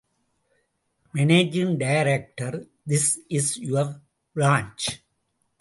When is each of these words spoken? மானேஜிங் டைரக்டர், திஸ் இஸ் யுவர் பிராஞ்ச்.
மானேஜிங் 1.13 1.75
டைரக்டர், 1.77 2.57
திஸ் 2.87 3.11
இஸ் 3.27 3.53
யுவர் 3.61 3.93
பிராஞ்ச். 4.35 4.85